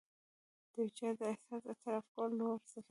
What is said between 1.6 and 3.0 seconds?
اعتراف کول لوړ صفت دی.